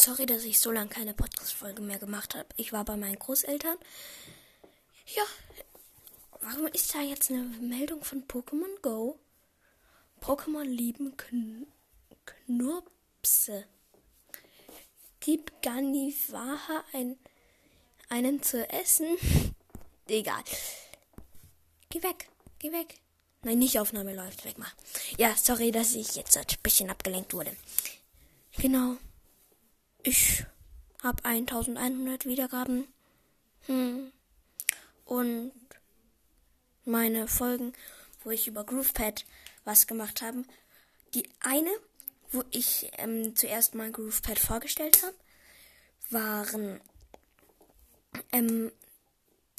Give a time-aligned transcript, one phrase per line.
[0.00, 2.48] Sorry, dass ich so lange keine Podcast-Folge mehr gemacht habe.
[2.56, 3.76] Ich war bei meinen Großeltern.
[5.14, 5.22] Ja,
[6.40, 9.18] warum ist da jetzt eine Meldung von Pokémon Go?
[10.22, 11.66] Pokémon lieben Kn
[12.24, 13.66] Knurpse.
[15.20, 17.18] Gib Ganivaha ein,
[18.08, 19.18] einen zu essen.
[20.08, 20.42] Egal.
[21.90, 22.94] Geh weg, geh weg.
[23.42, 24.46] Nein, nicht Aufnahme läuft.
[24.46, 24.72] Weg mal.
[25.18, 27.54] Ja, sorry, dass ich jetzt ein bisschen abgelenkt wurde.
[28.56, 28.96] Genau.
[30.02, 30.44] Ich
[31.02, 32.86] habe 1100 Wiedergaben.
[33.66, 34.12] Hm.
[35.04, 35.52] Und
[36.84, 37.72] meine Folgen,
[38.22, 39.24] wo ich über GroovePad
[39.64, 40.44] was gemacht habe.
[41.14, 41.70] Die eine,
[42.30, 45.14] wo ich ähm, zuerst mal GroovePad vorgestellt habe,
[46.10, 46.80] waren
[48.32, 48.72] ähm,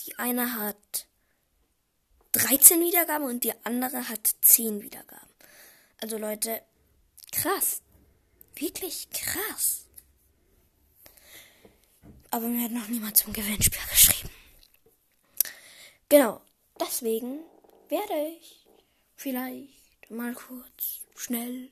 [0.02, 1.08] die eine hat
[2.34, 5.30] 13 Wiedergaben und die andere hat 10 Wiedergaben.
[6.02, 6.62] Also Leute,
[7.32, 7.82] krass.
[8.56, 9.86] Wirklich krass.
[12.32, 14.30] Aber mir hat noch niemand zum Gewinnspiel geschrieben.
[16.10, 16.42] Genau,
[16.80, 17.40] deswegen
[17.90, 18.66] werde ich
[19.16, 21.70] vielleicht mal kurz, schnell.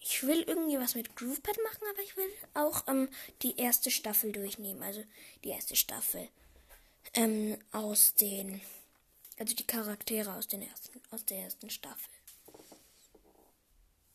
[0.00, 3.08] Ich will irgendwie was mit GroovePad machen, aber ich will auch ähm,
[3.42, 4.82] die erste Staffel durchnehmen.
[4.82, 5.04] Also
[5.44, 6.28] die erste Staffel
[7.14, 8.60] ähm, aus den
[9.38, 12.10] also die Charaktere aus, den ersten, aus der ersten Staffel.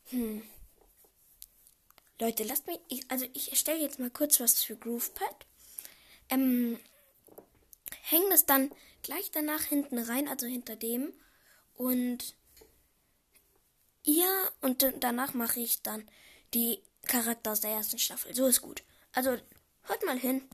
[0.10, 0.42] Hm.
[2.22, 2.80] Leute, lasst mich.
[2.88, 5.48] Ich, also ich erstelle jetzt mal kurz was für GroovePad.
[6.30, 6.80] Ähm,
[8.04, 11.12] hänge das dann gleich danach hinten rein, also hinter dem.
[11.74, 12.36] Und
[14.04, 16.08] ihr und danach mache ich dann
[16.54, 18.36] die Charakter aus der ersten Staffel.
[18.36, 18.84] So ist gut.
[19.14, 19.32] Also
[19.82, 20.48] hört mal hin.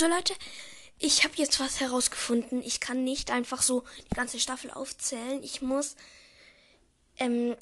[0.00, 0.34] So Leute,
[0.98, 2.62] ich habe jetzt was herausgefunden.
[2.62, 5.42] Ich kann nicht einfach so die ganze Staffel aufzählen.
[5.42, 5.94] Ich muss
[7.18, 7.54] ähm,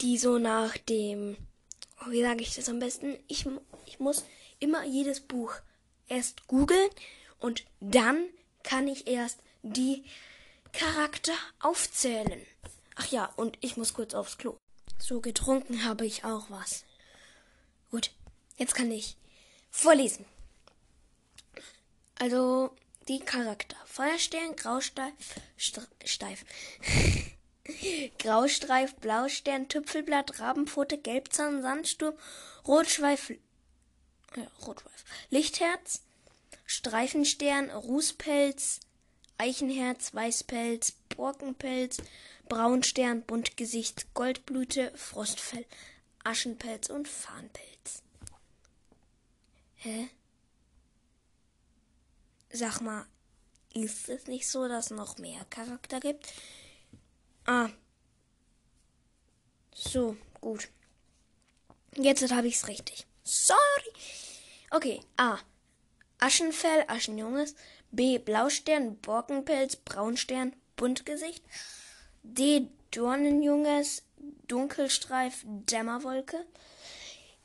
[0.00, 1.36] die so nach dem,
[2.00, 3.18] oh, wie sage ich das am besten?
[3.28, 3.44] Ich,
[3.84, 4.24] ich muss
[4.58, 5.52] immer jedes Buch
[6.08, 6.88] erst googeln
[7.40, 8.24] und dann
[8.62, 10.02] kann ich erst die
[10.72, 12.40] Charakter aufzählen.
[12.94, 14.56] Ach ja, und ich muss kurz aufs Klo.
[14.98, 16.86] So getrunken habe ich auch was.
[17.90, 18.12] Gut,
[18.56, 19.18] jetzt kann ich
[19.70, 20.24] vorlesen.
[22.18, 22.74] Also
[23.08, 23.76] die Charakter.
[23.84, 25.12] Feuerstern, Graustreif,
[25.56, 26.44] Steif.
[28.18, 32.14] Graustreif, Blaustern, Tüpfelblatt, Rabenpfote, Gelbzahn, Sandsturm,
[32.66, 33.30] Rotschweif,
[34.36, 36.02] ja, Rotschweif, Lichtherz,
[36.64, 38.80] Streifenstern, Rußpelz,
[39.38, 41.98] Eichenherz, Weißpelz, Borkenpelz,
[42.48, 45.64] Braunstern, Buntgesicht, Goldblüte, Frostfell,
[46.24, 48.02] Aschenpelz und Fahnpelz.
[49.76, 50.08] Hä?
[52.50, 53.06] Sag mal,
[53.74, 56.32] ist es nicht so, dass es noch mehr Charakter gibt?
[57.44, 57.68] Ah.
[59.74, 60.68] So, gut.
[61.96, 63.06] Jetzt habe ich es richtig.
[63.22, 63.58] Sorry.
[64.70, 65.38] Okay, A.
[66.18, 67.54] Aschenfell, Aschenjunges.
[67.90, 68.18] B.
[68.18, 71.44] Blaustern, Borkenpelz, Braunstern, Buntgesicht.
[72.22, 72.68] D.
[72.90, 74.02] Dornenjunges,
[74.48, 76.46] Dunkelstreif, Dämmerwolke.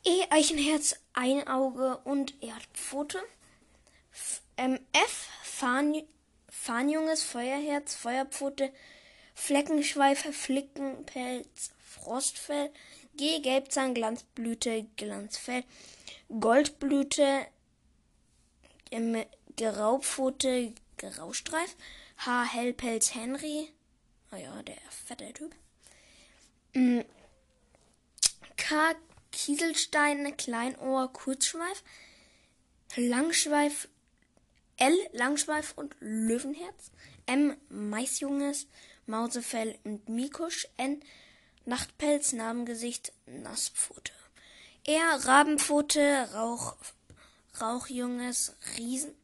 [0.04, 0.24] E.
[0.30, 3.20] Eichenherz, Einauge und Erdpfote.
[4.56, 5.28] Ähm, F.
[5.42, 6.02] Fahn,
[6.48, 8.72] Fahnjunges, Feuerherz, Feuerpfote,
[9.34, 12.70] Fleckenschweife, Flickenpelz, Frostfell.
[13.14, 13.40] G.
[13.40, 15.64] Gelbzahn, Glanzblüte, Glanzfell.
[16.28, 17.46] Goldblüte,
[18.90, 19.24] ähm,
[19.56, 21.76] Graupfote, Graustreif.
[22.18, 22.44] H.
[22.44, 23.68] Hellpelz, Henry.
[24.30, 25.54] Ah ja, der fette Typ.
[26.74, 27.04] Mhm.
[28.56, 28.94] K.
[29.30, 31.82] Kieselstein, Kleinohr, Kurzschweif.
[32.96, 33.88] Langschweif,
[34.76, 34.96] L.
[35.12, 36.90] Langschweif und Löwenherz.
[37.26, 37.56] M.
[37.68, 38.66] Maisjunges,
[39.06, 40.66] Mausefell und Mikusch.
[40.76, 41.02] N.
[41.64, 44.12] Nachtpelz, Narbengesicht, Nasspfote.
[44.84, 45.24] R.
[45.24, 46.76] Rabenpfote, Rauch,
[47.60, 49.14] Rauchjunges, Riesen,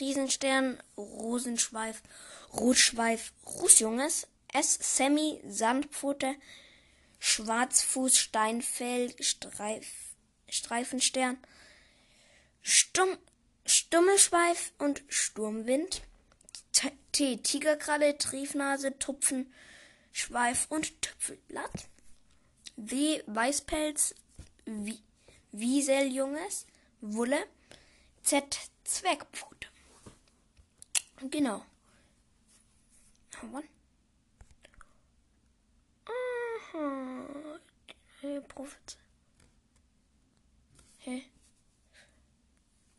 [0.00, 2.02] Riesenstern, Rosenschweif,
[2.52, 4.26] Rotschweif, Rußjunges.
[4.54, 4.78] S.
[4.80, 6.36] Semi, Sandpfote,
[7.18, 10.14] Schwarzfuß, Steinfell, Streif,
[10.48, 11.38] Streifenstern.
[12.62, 13.18] Stumm,
[13.66, 16.02] Stummelschweif und Sturmwind.
[17.12, 17.36] T.
[17.36, 19.52] Tigerkralle, Triefnase, Tupfen,
[20.10, 21.88] Schweif und Tüpfelblatt.
[22.76, 23.22] W.
[23.26, 24.16] Weißpelz,
[25.52, 26.66] Wieseljunges,
[27.00, 27.46] Wolle.
[28.24, 28.70] Z.
[28.82, 29.68] Zwergpfote.
[31.30, 31.64] Genau.
[36.06, 37.60] Aha.
[38.48, 38.98] Prophet.
[40.98, 41.10] Hä?
[41.10, 41.33] Hey.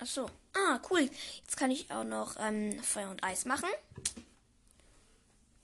[0.06, 0.30] Ach so.
[0.54, 1.10] Ah, cool.
[1.42, 3.70] Jetzt kann ich auch noch ähm, Feuer und Eis machen.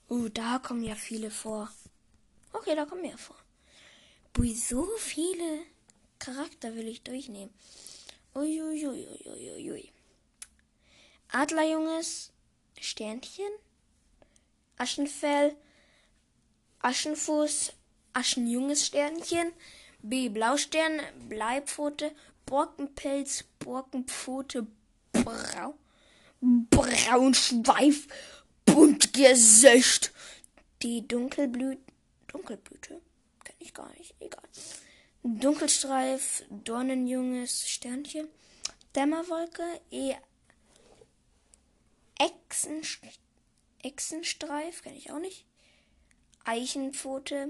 [0.09, 1.69] Uh, da kommen ja viele vor.
[2.51, 3.35] Okay, da kommen mehr vor.
[4.33, 5.59] Bui, so viele
[6.17, 7.53] Charakter will ich durchnehmen.
[8.33, 9.91] Uiuiuiuiui.
[11.31, 12.31] Adlerjunges,
[12.79, 13.51] Sternchen,
[14.77, 15.55] Aschenfell,
[16.79, 17.73] Aschenfuß,
[18.13, 19.53] Aschenjunges Sternchen,
[20.01, 20.29] B.
[20.29, 20.99] Blaustern,
[21.29, 22.11] Bleipfote,
[22.45, 24.67] Borkenpelz, Borkenpfote,
[25.11, 25.75] Brau,
[26.41, 28.07] Braunschweif,
[28.65, 30.11] Buntgesicht.
[30.81, 31.81] Die Dunkelblüte,
[32.27, 33.01] Dunkelblüte,
[33.43, 34.43] kenn ich gar nicht, egal.
[35.23, 38.27] Dunkelstreif, Dornenjunges Sternchen,
[38.95, 40.15] Dämmerwolke, E.
[42.17, 42.81] Echsen,
[43.83, 45.45] Echsenstreif, kenne ich auch nicht.
[46.43, 47.49] Eichenpfote,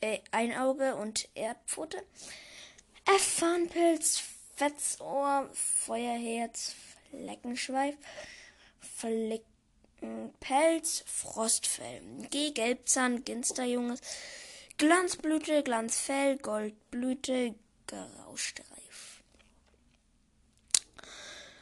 [0.00, 2.02] äh, Einauge und Erdpfote.
[3.10, 3.22] F.
[3.22, 4.22] Fahnpilz,
[4.54, 6.74] Fetzohr, Feuerherz,
[7.08, 7.96] Fleckenschweif,
[8.80, 12.02] Fleckenpelz, Frostfell.
[12.30, 12.50] G.
[12.50, 14.02] Gelbzahn, Ginsterjunges,
[14.76, 17.54] Glanzblüte, Glanzfell, Goldblüte,
[17.86, 19.22] Graustreif.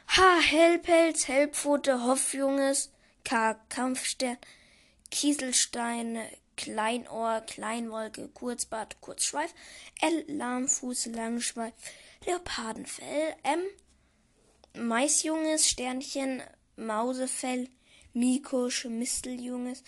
[0.07, 0.39] H.
[0.41, 2.91] Hellpelz, Hellpfote, Hoffjunges,
[3.23, 3.53] K.
[3.69, 4.37] Kampfstern,
[5.11, 6.19] Kieselstein,
[6.57, 9.53] Kleinohr, Kleinwolke, Kurzbart, Kurzschweif,
[10.01, 11.73] L, Lahmfuß, Langschweif,
[12.25, 13.61] Leopardenfell, M,
[14.73, 16.43] Maisjunges, Sternchen,
[16.75, 17.69] Mausefell,
[18.13, 19.83] Mikusch, Misteljunges,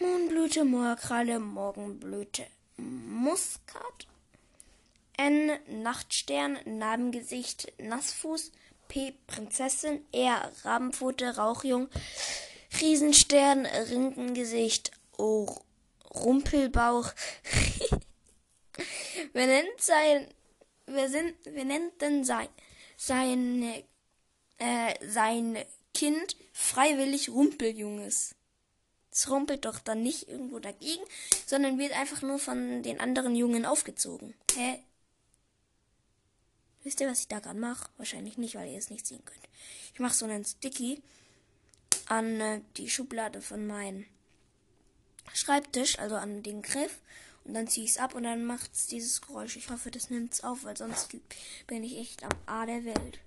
[0.00, 2.46] Mohnblüte, Moorkralle, Morgenblüte,
[2.76, 4.06] Muskat,
[5.16, 5.50] N,
[5.82, 8.52] Nachtstern, Narbengesicht, Nassfuß,
[8.86, 11.88] P, Prinzessin, R, Rabenpfote, Rauchjung,
[12.80, 15.46] Riesenstern, Rinkengesicht, oh,
[16.14, 17.12] Rumpelbauch.
[19.32, 20.26] wer nennt sein,
[20.86, 22.48] wer sind, wer nennt denn sein,
[22.96, 23.84] sein,
[24.58, 25.58] äh, sein
[25.92, 28.34] Kind freiwillig Rumpeljunges?
[29.10, 31.02] Es rumpelt doch dann nicht irgendwo dagegen,
[31.44, 34.34] sondern wird einfach nur von den anderen Jungen aufgezogen.
[34.54, 34.82] Hä?
[36.84, 37.90] Wisst ihr, was ich da gerade mache?
[37.96, 39.48] Wahrscheinlich nicht, weil ihr es nicht sehen könnt.
[39.92, 41.02] Ich mache so einen Sticky
[42.06, 44.06] an äh, die Schublade von meinen
[45.34, 46.98] Schreibtisch, also an den Griff.
[47.44, 49.56] Und dann ziehe ich es ab und dann macht es dieses Geräusch.
[49.56, 51.08] Ich hoffe, das nimmt es auf, weil sonst
[51.66, 53.20] bin ich echt am A der Welt.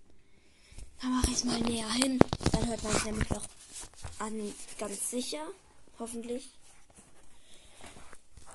[1.01, 2.19] Da mache ich es mal näher hin.
[2.51, 3.48] Dann hört man es nämlich noch
[4.19, 5.44] an, ganz sicher.
[5.98, 6.51] Hoffentlich.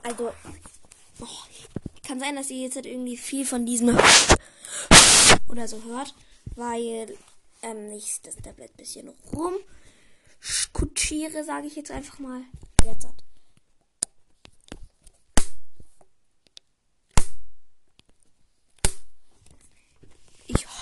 [0.05, 0.33] Also,
[1.21, 1.27] oh,
[2.07, 3.99] kann sein, dass ihr jetzt halt irgendwie viel von diesem
[5.49, 6.15] oder so hört,
[6.55, 7.19] weil
[7.63, 12.43] ähm, ich das Tablet ein bisschen rumkutschiere, sage ich jetzt einfach mal.
[12.85, 13.16] Jetzt hat.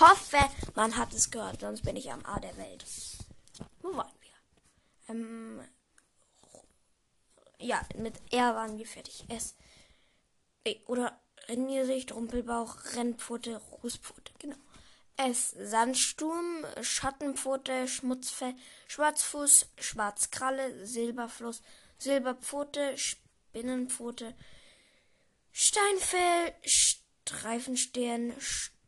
[0.09, 0.39] Hoffe,
[0.75, 2.85] man hat es gehört, sonst bin ich am A der Welt.
[3.81, 5.15] Wo waren wir?
[5.15, 5.61] Ähm,
[7.59, 9.25] ja, mit R waren wir fertig.
[9.29, 9.55] S.
[10.87, 14.57] Oder Renniersicht, Rumpelbauch, Rennpfote, Rußpfote, genau.
[15.17, 15.55] S.
[15.57, 18.55] Sandsturm, Schattenpfote, Schmutzfell,
[18.89, 21.63] Schwarzfuß, Schwarzkralle, Silberfluss,
[21.99, 24.35] Silberpfote, Spinnenpfote,
[25.53, 28.33] Steinfell, Streifenstern,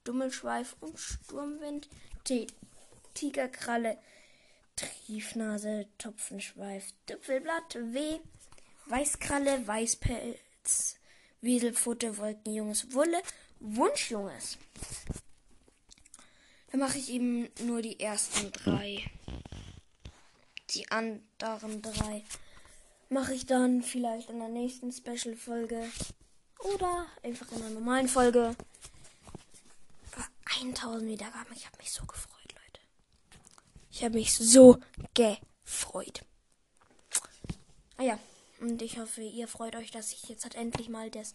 [0.07, 1.89] Dummelschweif und Sturmwind.
[2.25, 2.47] T.
[3.15, 3.99] Tigerkralle.
[4.77, 8.19] Triefnase, Topfenschweif, Düpfelblatt, W.
[8.87, 10.97] Weißkralle, Weißpelz,
[11.41, 13.23] Wieselpfote, Wolkenjunges, Wulle,
[13.61, 14.59] Wunschjunges.
[16.71, 19.03] Dann mache ich eben nur die ersten drei.
[20.71, 22.23] Die anderen drei
[23.09, 25.89] mache ich dann vielleicht in der nächsten Special-Folge.
[26.75, 28.55] Oder einfach in einer normalen Folge.
[30.65, 31.53] 1000 Wiedergaben.
[31.55, 32.81] Ich habe mich so gefreut, Leute.
[33.91, 34.79] Ich habe mich so
[35.15, 36.23] gefreut.
[37.99, 38.19] Ah ja,
[38.61, 41.35] und ich hoffe, ihr freut euch, dass ich jetzt halt endlich mal das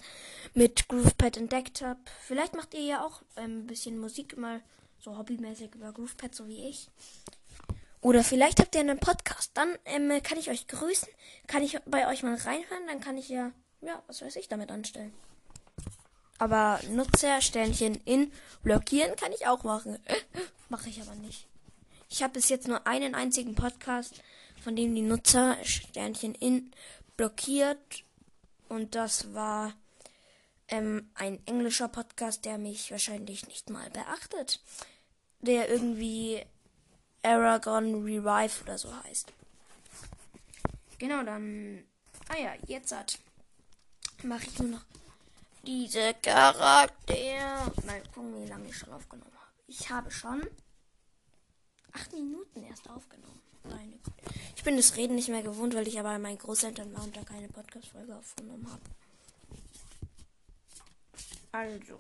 [0.53, 1.99] mit GroovePad entdeckt habe.
[2.21, 4.61] Vielleicht macht ihr ja auch ein bisschen Musik mal
[4.99, 6.89] so hobbymäßig über GroovePad, so wie ich.
[8.01, 9.51] Oder vielleicht habt ihr einen Podcast.
[9.53, 11.07] Dann ähm, kann ich euch grüßen.
[11.45, 12.87] Kann ich bei euch mal reinhören.
[12.87, 13.51] Dann kann ich ja,
[13.81, 15.13] ja, was weiß ich damit anstellen.
[16.41, 18.31] Aber Nutzersternchen in
[18.63, 19.99] blockieren kann ich auch machen.
[20.69, 21.45] Mache ich aber nicht.
[22.09, 24.23] Ich habe bis jetzt nur einen einzigen Podcast,
[24.63, 26.71] von dem die Nutzersternchen in
[27.15, 27.77] blockiert.
[28.69, 29.73] Und das war
[30.67, 34.61] ähm, ein englischer Podcast, der mich wahrscheinlich nicht mal beachtet.
[35.41, 36.43] Der irgendwie
[37.21, 39.31] Aragon Revive oder so heißt.
[40.97, 41.83] Genau, dann.
[42.29, 43.19] Ah ja, jetzt hat.
[44.23, 44.85] Mache ich nur noch
[45.63, 47.73] diese Charakter.
[47.85, 49.51] Mal gucken, wie lange ich schon aufgenommen habe.
[49.67, 50.45] Ich habe schon
[51.91, 53.41] acht Minuten erst aufgenommen.
[53.63, 53.99] Meine
[54.55, 57.23] Ich bin das Reden nicht mehr gewohnt, weil ich aber meinen Großeltern war und da
[57.23, 58.81] keine Podcast-Folge aufgenommen habe.
[61.51, 61.99] Also.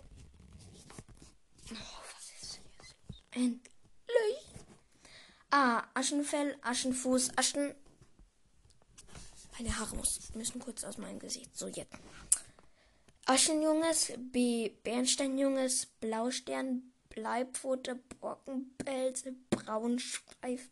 [1.71, 1.75] Oh,
[2.15, 2.95] was ist denn jetzt?
[3.31, 3.71] Endlich.
[5.51, 7.75] Ah, Aschenfell, Aschenfuß, Aschen.
[9.57, 9.95] Meine Haare
[10.33, 11.55] müssen kurz aus meinem Gesicht.
[11.55, 11.93] So, jetzt.
[13.33, 14.71] Aschenjunges, B.
[14.83, 20.69] Bernsteinjunges, Blaustern, Bleipfote, Brockenpelz, Braunschweif,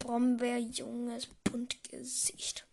[0.00, 2.66] Brombeerjunges, Buntgesicht.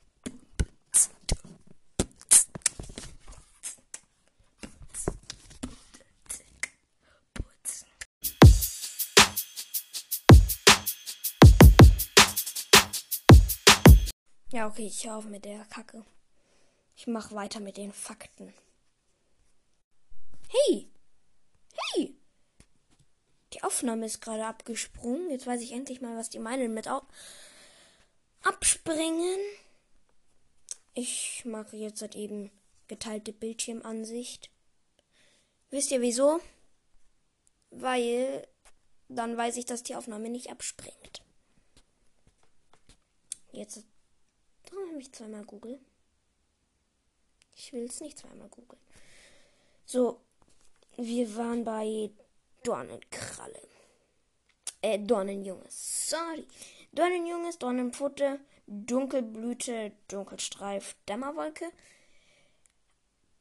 [14.52, 16.04] Ja, okay, ich höre auf mit der Kacke.
[17.06, 18.52] Ich mache weiter mit den Fakten.
[20.50, 20.90] Hey!
[21.94, 22.16] Hey!
[23.54, 25.30] Die Aufnahme ist gerade abgesprungen.
[25.30, 27.04] Jetzt weiß ich endlich mal, was die meinen mit Au
[28.42, 29.38] abspringen.
[30.96, 32.50] Ich mache jetzt halt eben
[32.88, 34.50] geteilte Bildschirmansicht.
[35.70, 36.40] Wisst ihr wieso?
[37.70, 38.48] Weil
[39.10, 41.22] dann weiß ich, dass die Aufnahme nicht abspringt.
[43.52, 43.84] Jetzt
[44.72, 45.80] Warum habe ich zweimal Google?
[47.56, 48.82] Ich will es nicht zweimal googeln.
[49.86, 50.20] So,
[50.98, 52.12] wir waren bei
[52.64, 53.62] Dornenkralle.
[54.82, 56.10] Äh, Dornenjunges.
[56.10, 56.46] Sorry.
[56.92, 61.72] Dornenjunges, Dornenpfote, Dunkelblüte, Dunkelstreif, Dämmerwolke.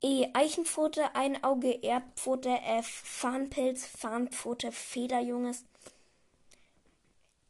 [0.02, 0.28] E.
[0.34, 2.86] Eichenpfote, Einauge, Erdpfote, F.
[2.86, 5.64] Fahnpilz, Fahnpfote, Federjunges.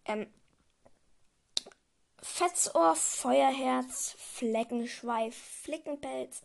[0.04, 0.28] Ähm,
[2.23, 6.42] Fetzohr, Feuerherz, Fleckenschweif, Flickenpelz,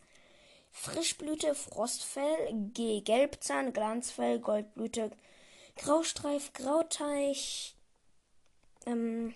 [0.72, 3.00] Frischblüte, Frostfell, G.
[3.00, 5.10] Gelbzahn, Glanzfell, Goldblüte,
[5.76, 7.76] Graustreif, Grauteich,
[8.86, 9.34] ähm,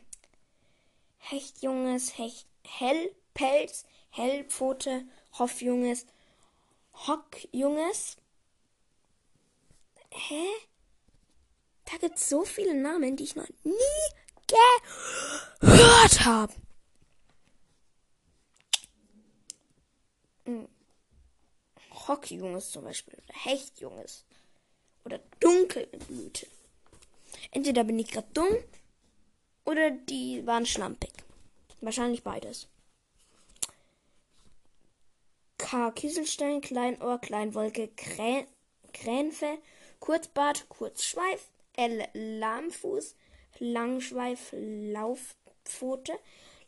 [1.18, 5.04] Hechtjunges, Hecht, Hellpelz, Hellpfote,
[5.38, 6.06] Hoffjunges,
[6.94, 8.16] Hockjunges.
[10.10, 10.46] Hä?
[11.86, 13.72] Da gibt's so viele Namen, die ich noch nie
[15.60, 16.52] gehört habe.
[20.44, 20.68] Hm.
[22.08, 23.14] Hockjunges zum Beispiel.
[23.14, 24.24] Oder Hechtjunges.
[25.04, 26.46] Oder Dunkelblüte.
[27.50, 28.56] Entweder bin ich gerade dumm
[29.64, 31.12] oder die waren schlampig.
[31.80, 32.68] Wahrscheinlich beides.
[35.58, 35.90] K.
[35.92, 38.46] Kieselstein, Kleinohr, Kleinwolke, Krä
[38.92, 39.58] Kränfe,
[39.98, 42.06] Kurzbart, Kurzschweif, L.
[42.14, 43.16] Lahmfuß,
[43.58, 46.12] Langschweif, Laufpfote,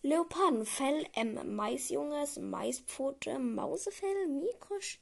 [0.03, 1.55] Leopardenfell, M.
[1.55, 4.99] Maisjunges, Maispfote, Mausefell, Mikrosch,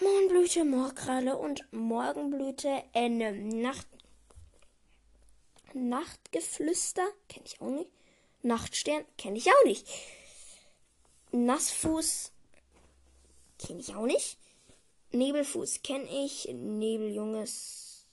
[0.00, 3.60] Mohnblüte, Moorkralle und Morgenblüte, N.
[3.62, 3.86] Nacht,
[5.72, 7.90] Nachtgeflüster, kenne ich auch nicht.
[8.42, 9.86] Nachtstern, kenne ich auch nicht.
[11.32, 12.32] Nassfuß,
[13.58, 14.38] kenne ich auch nicht.
[15.12, 16.48] Nebelfuß kenne ich.
[16.52, 18.06] Nebeljunges,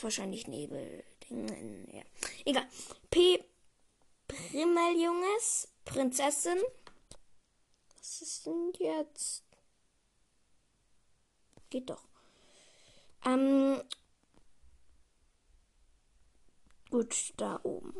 [0.00, 1.04] wahrscheinlich Nebel.
[1.28, 2.02] Ja.
[2.44, 2.66] Egal.
[3.10, 3.44] P.
[4.28, 5.68] Primmeljunges.
[5.84, 6.58] Prinzessin.
[7.98, 9.43] Was ist denn jetzt?
[11.74, 12.06] Geht doch.
[13.24, 13.82] Ähm.
[16.88, 17.92] Gut, da oben.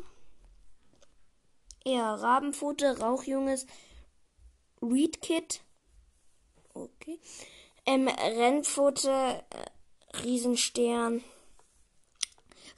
[1.83, 3.65] Ja, Rabenpfote, Rauchjunges,
[4.81, 5.59] Reedkit.
[6.73, 7.19] Okay.
[7.85, 11.21] Ähm, Rennpfote, äh, Riesenstern.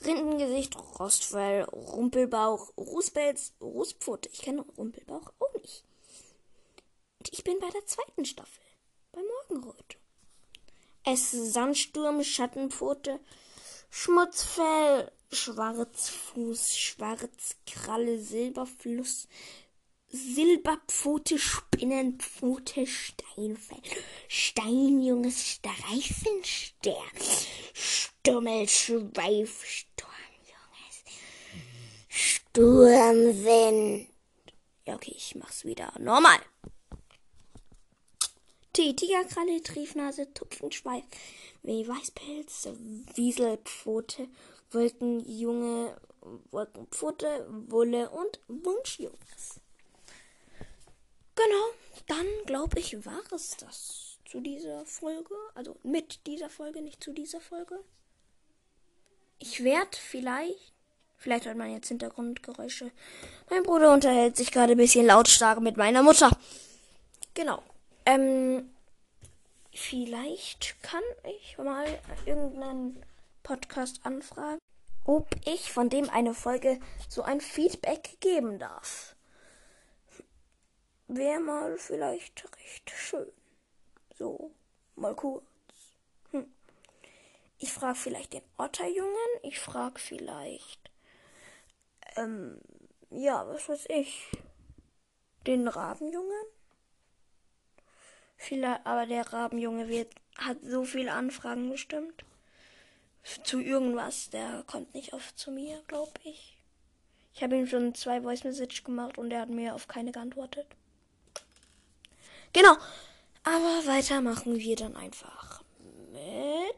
[0.03, 4.29] Rindengesicht, Rostfell, Rumpelbauch, Rußpelz, Rußpfote.
[4.29, 5.83] Ich kenne Rumpelbauch auch nicht.
[7.19, 8.63] Und ich bin bei der zweiten Staffel.
[9.11, 9.96] Bei Morgenrot.
[11.09, 13.21] Es Sandsturm, Schattenpfote,
[13.89, 19.29] Schmutzfell, Schwarzfuß, Schwarzkralle, Silberfluss,
[20.09, 23.79] Silberpfote, Spinnenpfote, Steinfell,
[24.27, 27.01] Steinjunges, Streifenster,
[27.73, 31.05] Stummelschweif, Sturmjunges,
[32.09, 34.09] Sturmwind.
[34.85, 36.39] Ja, okay, ich mach's wieder normal.
[38.77, 41.03] T, Tigerkralle, Triefnase, Tupfenschweif,
[41.63, 42.69] Weißpelz,
[43.15, 44.27] Wieselpfote,
[44.69, 45.99] Wolkenjunge,
[46.51, 49.59] Wolkenpfote, Wulle und Wunschjunges.
[51.33, 51.65] Genau,
[52.05, 55.33] dann glaube ich, war es das zu dieser Folge.
[55.55, 57.79] Also mit dieser Folge, nicht zu dieser Folge.
[59.39, 60.71] Ich werde vielleicht,
[61.17, 62.91] vielleicht hört man jetzt Hintergrundgeräusche.
[63.49, 66.29] Mein Bruder unterhält sich gerade ein bisschen lautstark mit meiner Mutter.
[67.33, 67.63] Genau.
[68.07, 68.73] Ähm,
[69.73, 73.05] vielleicht kann ich mal irgendeinen
[73.43, 74.59] Podcast anfragen,
[75.03, 79.17] ob ich von dem eine Folge so ein Feedback geben darf.
[81.09, 83.29] Wäre mal vielleicht recht schön.
[84.17, 84.51] So,
[84.95, 85.43] mal kurz.
[86.31, 86.49] Hm.
[87.57, 89.11] Ich frage vielleicht den Otterjungen.
[89.43, 90.91] Ich frage vielleicht,
[92.15, 92.61] ähm,
[93.09, 94.31] ja, was weiß ich,
[95.45, 96.56] den Rabenjungen.
[98.37, 102.23] Vielleicht, aber der Rabenjunge wird, hat so viele Anfragen bestimmt.
[103.43, 104.29] Zu irgendwas.
[104.29, 106.57] Der kommt nicht oft zu mir, glaube ich.
[107.33, 110.67] Ich habe ihm schon zwei Voice Message gemacht und er hat mir auf keine geantwortet.
[112.53, 112.75] Genau.
[113.43, 115.63] Aber weiter machen wir dann einfach
[116.11, 116.75] mit.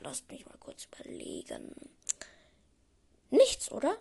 [0.00, 1.74] Lasst mich mal kurz überlegen.
[3.30, 3.96] Nichts, oder?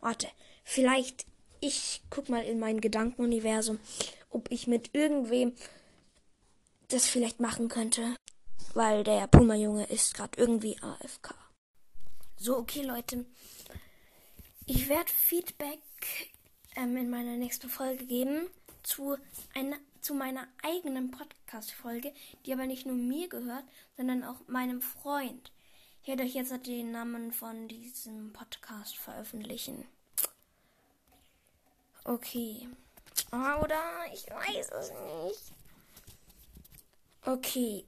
[0.00, 0.28] Warte.
[0.64, 1.26] Vielleicht.
[1.60, 3.80] Ich guck mal in mein Gedankenuniversum,
[4.30, 5.54] ob ich mit irgendwem
[6.88, 8.16] das vielleicht machen könnte.
[8.74, 11.34] Weil der Puma-Junge ist gerade irgendwie AFK.
[12.36, 13.24] So, okay, Leute.
[14.66, 15.80] Ich werde Feedback
[16.76, 18.48] ähm, in meiner nächsten Folge geben
[18.82, 19.16] zu,
[19.54, 22.12] einer, zu meiner eigenen Podcast-Folge,
[22.44, 23.64] die aber nicht nur mir gehört,
[23.96, 25.52] sondern auch meinem Freund.
[26.02, 29.86] Ich werde euch jetzt den Namen von diesem Podcast veröffentlichen.
[32.04, 32.68] Okay.
[33.32, 33.82] Oder?
[34.12, 35.65] Ich weiß es nicht.
[37.26, 37.84] Okay.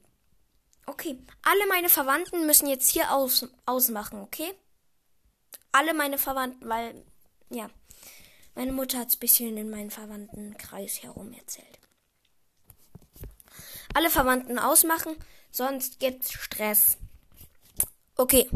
[0.85, 1.17] Okay.
[1.43, 4.53] Alle meine Verwandten müssen jetzt hier aus, ausmachen, okay?
[5.71, 7.05] Alle meine Verwandten, weil,
[7.49, 7.69] ja.
[8.53, 11.79] Meine Mutter hat es ein bisschen in meinen Verwandtenkreis herum erzählt.
[13.93, 15.15] Alle Verwandten ausmachen,
[15.51, 16.97] sonst gibt's Stress.
[18.17, 18.49] Okay.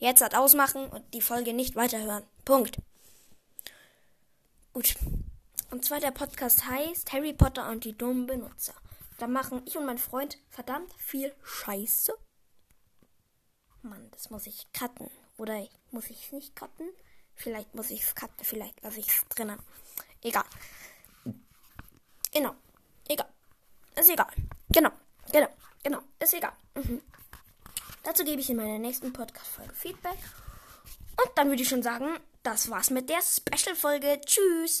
[0.00, 2.24] Jetzt hat ausmachen und die Folge nicht weiterhören.
[2.44, 2.78] Punkt.
[4.72, 4.96] Gut.
[5.70, 8.74] Und zwar der Podcast heißt Harry Potter und die dummen Benutzer.
[9.18, 12.14] Da machen ich und mein Freund verdammt viel Scheiße.
[13.82, 15.10] Mann, das muss ich cutten.
[15.36, 16.88] Oder muss ich es nicht cutten?
[17.34, 19.58] Vielleicht muss ich es cutten, vielleicht lasse ich es drinnen.
[20.22, 20.44] Egal.
[22.32, 22.54] Genau.
[23.08, 23.28] Egal.
[23.96, 24.30] Ist egal.
[24.70, 24.90] Genau.
[25.32, 25.48] Genau.
[25.82, 26.00] Genau.
[26.18, 26.52] Ist egal.
[26.74, 27.02] Mhm.
[28.02, 30.18] Dazu gebe ich in meiner nächsten Podcast-Folge Feedback.
[31.20, 34.20] Und dann würde ich schon sagen, das war's mit der Special-Folge.
[34.24, 34.76] Tschüss.